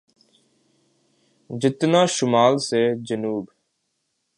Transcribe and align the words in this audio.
جتنا 1.49 2.05
شمال 2.05 2.57
سے 2.57 2.81
جنوب۔ 3.03 3.45